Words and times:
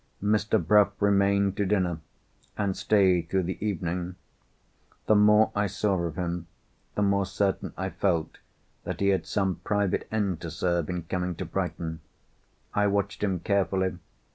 Mr. 0.19 0.57
Bruff 0.59 0.99
remained 0.99 1.55
to 1.57 1.63
dinner, 1.63 1.99
and 2.57 2.75
stayed 2.75 3.29
through 3.29 3.43
the 3.43 3.63
evening. 3.63 4.15
The 5.05 5.13
more 5.13 5.51
I 5.55 5.67
saw 5.67 5.93
of 6.01 6.15
him, 6.15 6.47
the 6.95 7.03
more 7.03 7.27
certain 7.27 7.71
I 7.77 7.91
felt 7.91 8.39
that 8.83 8.99
he 8.99 9.09
had 9.09 9.27
some 9.27 9.57
private 9.57 10.07
end 10.11 10.41
to 10.41 10.49
serve 10.49 10.89
in 10.89 11.03
coming 11.03 11.35
to 11.35 11.45
Brighton. 11.45 11.99
I 12.73 12.87
watched 12.87 13.21
him 13.23 13.41
carefully. 13.41 13.99